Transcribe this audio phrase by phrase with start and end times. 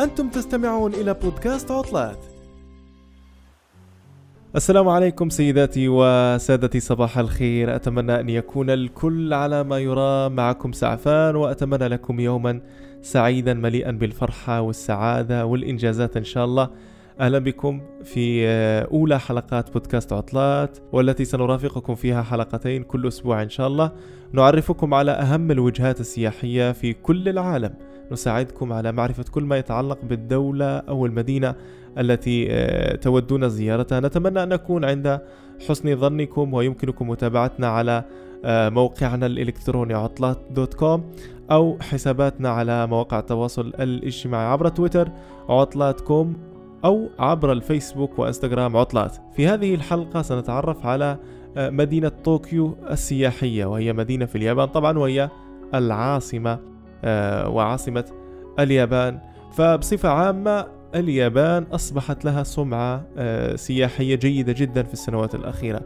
[0.00, 2.18] أنتم تستمعون إلى بودكاست عطلات.
[4.56, 7.76] السلام عليكم سيداتي وسادتي صباح الخير.
[7.76, 12.60] أتمنى أن يكون الكل على ما يرام معكم سعفان وأتمنى لكم يوما
[13.02, 16.70] سعيدا مليئا بالفرحة والسعادة والإنجازات إن شاء الله.
[17.20, 18.48] أهلا بكم في
[18.92, 23.92] أولى حلقات بودكاست عطلات والتي سنرافقكم فيها حلقتين كل أسبوع إن شاء الله.
[24.32, 27.74] نعرفكم على أهم الوجهات السياحية في كل العالم.
[28.12, 31.54] نساعدكم على معرفة كل ما يتعلق بالدولة أو المدينة
[31.98, 34.00] التي آه، تودون زيارتها.
[34.00, 35.20] نتمنى أن نكون عند
[35.68, 38.04] حسن ظنكم ويمكنكم متابعتنا على
[38.44, 41.10] آه، موقعنا الإلكتروني عطلات dot com
[41.50, 45.08] أو حساباتنا على مواقع التواصل الاجتماعي عبر تويتر
[45.48, 46.36] عطلات com
[46.84, 49.16] أو عبر الفيسبوك وإنستغرام عطلات.
[49.36, 51.18] في هذه الحلقة سنتعرف على
[51.56, 55.30] آه، مدينة طوكيو السياحية وهي مدينة في اليابان طبعا وهي
[55.74, 56.58] العاصمة
[57.48, 58.04] وعاصمة
[58.58, 59.18] اليابان.
[59.52, 65.80] فبصفة عامة اليابان أصبحت لها سمعة آه، سياحية جيدة جدا في السنوات الأخيرة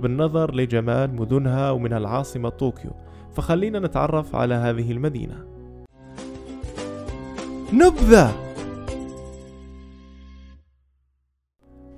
[0.00, 2.90] بالنظر لجمال مدنها ومنها العاصمة طوكيو.
[3.34, 5.44] فخلينا نتعرف على هذه المدينة.
[7.72, 8.32] نبذة!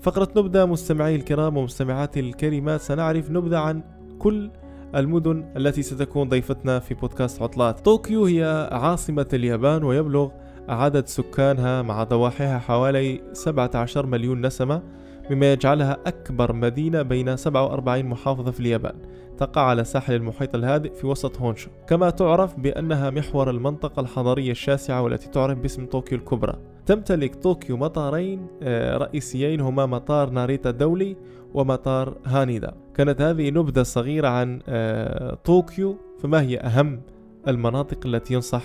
[0.00, 3.82] فقرة نبذة مستمعي الكرام ومستمعاتي الكريمات سنعرف نبذة عن
[4.18, 4.50] كل
[4.94, 7.80] المدن التي ستكون ضيفتنا في بودكاست عطلات.
[7.80, 10.28] طوكيو هي عاصمة اليابان ويبلغ
[10.68, 14.82] عدد سكانها مع ضواحيها حوالي 17 مليون نسمة
[15.30, 18.94] مما يجعلها أكبر مدينة بين 47 محافظة في اليابان.
[19.38, 21.70] تقع على ساحل المحيط الهادئ في وسط هونشو.
[21.88, 26.58] كما تعرف بأنها محور المنطقة الحضرية الشاسعة والتي تعرف باسم طوكيو الكبرى.
[26.86, 31.16] تمتلك طوكيو مطارين آه، رئيسيين هما مطار ناريتا الدولي
[31.54, 32.74] ومطار هانيدا.
[32.94, 37.00] كانت هذه نبذة صغيرة عن آه، طوكيو فما هي أهم
[37.48, 38.62] المناطق التي ينصح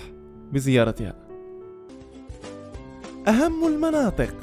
[0.54, 1.14] بزيارتها؟
[3.28, 4.34] أهم المناطق.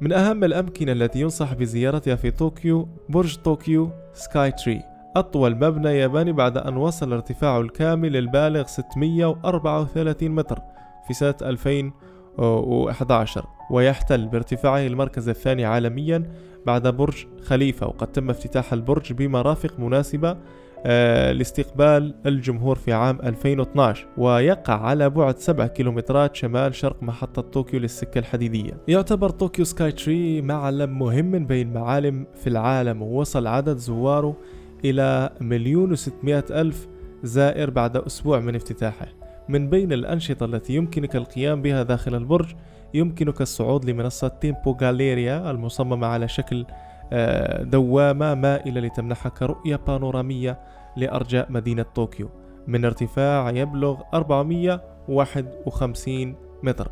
[0.00, 4.93] من أهم الأمكنة التي ينصح بزيارتها في طوكيو برج طوكيو Skytree.
[5.16, 10.58] أطول مبنى ياباني بعد أن وصل ارتفاعه الكامل البالغ 634 متر
[11.06, 16.22] في سنة 2011 ويحتل بارتفاعه المركز الثاني عالميا
[16.66, 20.36] بعد برج خليفة وقد تم افتتاح البرج بمرافق مناسبة
[20.86, 27.80] آه، لاستقبال الجمهور في عام 2012 ويقع على بعد 7 كيلومترات شمال شرق محطة طوكيو
[27.80, 28.72] للسكة الحديدية.
[28.88, 34.36] يعتبر طوكيو Skytree معلم مهم بين معالم في العالم ووصل عدد زواره
[34.84, 36.88] إلى مليون وستمائة ألف
[37.22, 39.08] زائر بعد أسبوع من افتتاحه.
[39.48, 42.54] من بين الأنشطة التي يمكنك القيام بها داخل البرج
[42.94, 46.66] يمكنك الصعود لمنصة تيمبو غاليريا المصممة على شكل
[47.12, 50.58] آه، دوامة مائلة لتمنحك رؤية بانورامية
[50.96, 52.28] لأرجاء مدينة طوكيو.
[52.66, 56.90] من ارتفاع يبلغ 451 متر.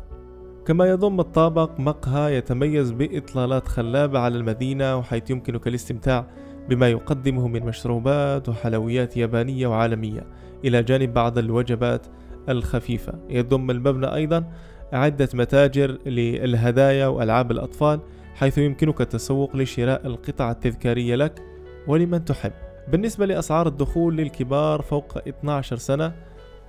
[0.65, 6.25] كما يضم الطابق مقهى يتميز بإطلالات خلابة على المدينة وحيث يمكنك الاستمتاع
[6.69, 10.27] بما يقدمه من مشروبات وحلويات يابانية وعالمية.
[10.65, 12.07] إلى جانب بعض الوجبات
[12.49, 13.13] الخفيفة.
[13.29, 14.45] يضم المبنى أيضا
[14.93, 17.99] عدة متاجر للهدايا وألعاب الأطفال
[18.35, 21.41] حيث يمكنك التسوق لشراء القطع التذكارية لك
[21.87, 22.51] ولمن تحب.
[22.91, 26.13] بالنسبة لأسعار الدخول للكبار فوق 12 سنة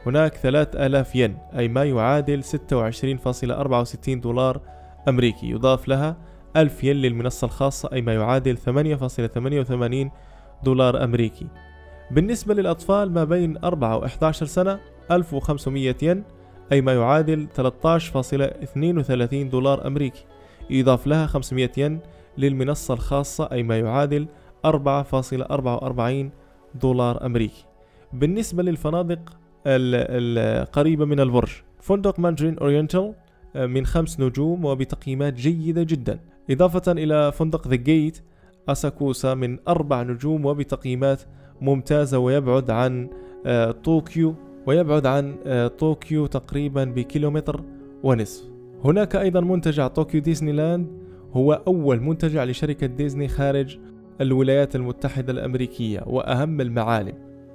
[0.06, 4.61] هناك 3000 ين أي ما يعادل 26.64 دولار
[5.09, 5.50] أمريكي.
[5.50, 6.16] يضاف لها
[6.56, 10.10] 1000 ين للمنصة الخاصة أي ما يعادل 8.88
[10.65, 11.47] دولار أمريكي.
[12.10, 16.25] بالنسبة للأطفال ما بين 4 و 11 سنة 1500 ين
[16.72, 20.25] أي ما يعادل 13.32 دولار أمريكي.
[20.70, 22.00] يضاف لها 500 ين
[22.38, 24.26] للمنصة الخاصة أي ما يعادل
[24.66, 26.31] 4.44
[26.75, 27.64] دولار أمريكي.
[28.12, 31.50] بالنسبة للفنادق القريبة من البرج
[31.81, 33.14] فندق Mandarin Oriental
[33.56, 36.20] آه، من خمس نجوم وبتقييمات جيدة جدا.
[36.50, 38.20] إضافة إلى فندق The Gate
[38.69, 41.22] Asakusa من أربع نجوم وبتقييمات
[41.60, 43.09] ممتازة ويبعد عن
[43.47, 44.34] آه، طوكيو
[44.66, 47.61] ويبعد عن آه، طوكيو تقريبا بكيلومتر
[48.02, 48.44] ونصف.
[48.85, 50.87] هناك أيضا منتجع طوكيو ديزني لاند
[51.32, 53.79] هو أول منتجع لشركة ديزني خارج
[54.20, 57.14] الولايات المتحدة الأمريكية وأهم المعالم.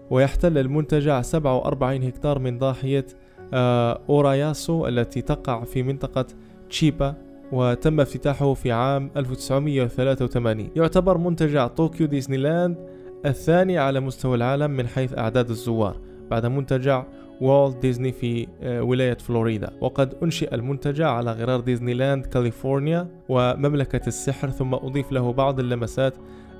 [0.09, 3.05] ويحتل المنتجع 47 هكتار من ضاحية
[3.53, 6.25] آه، أوراياسو التي تقع في منطقة
[6.69, 7.28] تشيبا.
[7.51, 12.77] وتم افتتاحه في عام 1983 يعتبر منتجع طوكيو ديزني لاند
[13.25, 15.97] الثاني على مستوى العالم من حيث أعداد الزوار
[16.31, 17.05] بعد منتجع
[17.41, 19.71] والت ديزني في آه، ولاية فلوريدا.
[19.81, 26.13] وقد أنشئ المنتجع على غرار ديزني لاند كاليفورنيا ومملكة السحر ثم أضيف له بعض اللمسات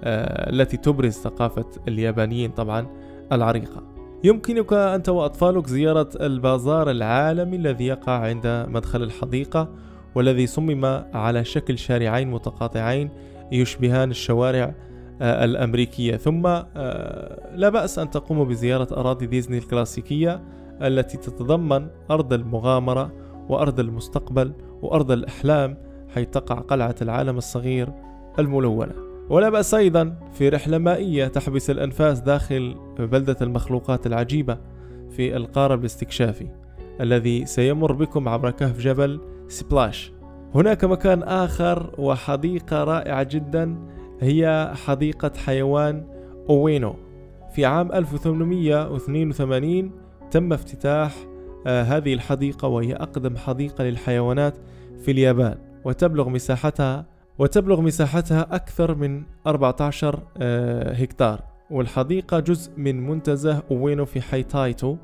[0.04, 2.88] آه، التي تبرز ثقافة اليابانيين طبعا
[3.32, 3.84] العريقة.
[4.24, 9.70] يمكنك أنت وأطفالك زيارة البازار العالمي الذي يقع عند مدخل الحديقة
[10.16, 13.10] والذي صمم على شكل شارعين متقاطعين
[13.52, 14.76] يشبهان الشوارع
[15.22, 16.18] آه، الأمريكية.
[16.18, 20.42] ثم آه، لا بأس أن تقوموا بزيارة أراضي ديزني الكلاسيكية
[20.82, 23.12] التي تتضمن أرض المغامرة
[23.50, 25.78] وأرض المستقبل وأرض الأحلام
[26.16, 27.90] حيث تقع قلعة العالم الصغير
[28.40, 28.94] الملونة.
[29.30, 34.58] ولا بأس أيضا في رحلة مائية تحبس الأنفاس داخل بلدة المخلوقات العجيبة
[35.10, 36.48] في القارب الاستكشافي
[37.02, 40.12] الذي سيمر بكم عبر كهف جبل سبلاش
[40.56, 43.78] هناك مكان آخر وحديقة رائعة جدا
[44.22, 46.08] هي حديقة حيوان
[46.50, 46.96] أوينو.
[47.56, 49.92] في عام 1882
[50.32, 51.16] تم افتتاح
[51.68, 54.54] آه هذه الحديقة وهي أقدم حديقة للحيوانات
[55.00, 55.58] في اليابان.
[55.86, 57.06] وتبلغ مساحتها
[57.40, 61.42] وتبلغ مساحتها أكثر من 14 آه هكتار.
[61.72, 64.98] والحديقة جزء من منتزه أوينو في حي تايتو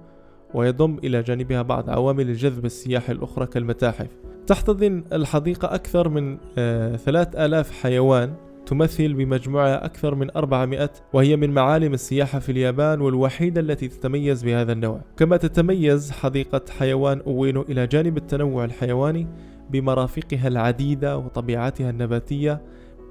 [0.53, 4.09] ويضم إلى جانبها بعض عوامل الجذب السياحي الأخرى كالمتاحف.
[4.47, 8.33] تحتضن الحديقة أكثر من آه 3000 حيوان
[8.65, 14.71] تمثل بمجموعة أكثر من 400 وهي من معالم السياحة في اليابان والوحيدة التي تتميز بهذا
[14.71, 15.01] النوع.
[15.17, 19.27] كما تتميز حديقة حيوان أوينو إلى جانب التنوع الحيواني
[19.69, 22.61] بمرافقها العديدة وطبيعتها النباتية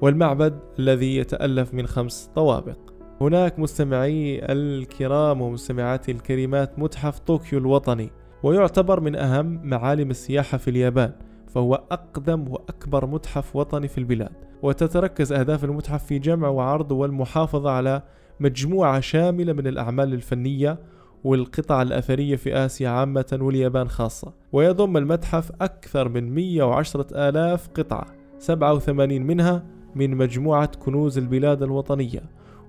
[0.00, 2.78] والمعبد الذي يتألف من خمس طوابق.
[3.20, 8.10] هناك مستمعي الكرام ومستمعاتي الكريمات متحف طوكيو الوطني.
[8.44, 11.12] ويعتبر من أهم معالم السياحة في اليابان
[11.46, 14.32] فهو أقدم وأكبر متحف وطني في البلاد.
[14.62, 18.02] وتتركز أهداف المتحف في جمع وعرض والمحافظة على
[18.41, 20.79] مجموعة شاملة من الأعمال الفنية
[21.25, 24.32] والقطع الأثرية في آسيا عامة واليابان خاصة.
[24.52, 28.06] ويضم المتحف أكثر من 110 آلاف قطعة
[28.38, 29.64] 87 منها
[29.94, 32.23] من مجموعة كنوز البلاد الوطنية.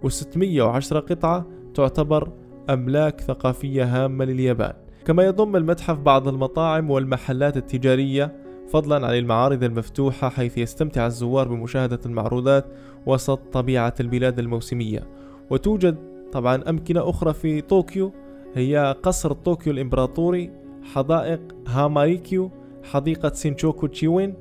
[0.03, 2.31] و610 قطعة تعتبر
[2.69, 4.84] أملاك ثقافية هامة لليابان.
[5.05, 8.35] كما يضم المتحف بعض المطاعم والمحلات التجارية
[8.69, 12.65] فضلا عن المعارض المفتوحة حيث يستمتع الزوار بمشاهدة المعروضات
[13.05, 15.07] وسط طبيعة البلاد الموسمية.
[15.49, 15.97] وتوجد
[16.31, 18.13] طبعا أمكنة أخرى في طوكيو
[18.55, 20.51] هي قصر طوكيو الإمبراطوري
[20.93, 22.51] حدائق هاماريكيو
[22.83, 24.33] حديقة شينجوكو جيوين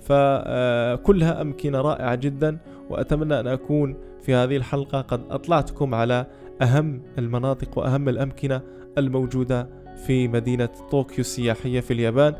[0.00, 2.58] فكلها أمكنة رائعة جدا
[2.90, 6.26] وأتمنى أن أكون في هذه الحلقة قد أطلعتكم على
[6.62, 8.60] أهم المناطق وأهم الأمكنة
[8.98, 9.68] الموجودة
[10.06, 12.34] في مدينة طوكيو السياحية في اليابان.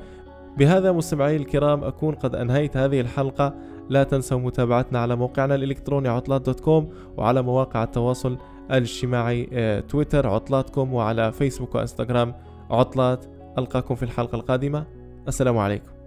[0.59, 3.55] بهذا مستمعي الكرام أكون قد أنهيت هذه الحلقة.
[3.89, 8.39] لا تنسوا متابعتنا على موقعنا الإلكتروني عطلات dot com وعلى مواقع التواصل
[8.71, 12.35] الاجتماعي آه، تويتر عطلاتكم وعلى فيسبوك وإنستغرام
[12.71, 13.25] عطلات.
[13.59, 14.87] ألقاكم في الحلقة القادمة.
[15.29, 16.00] السلام عليكم.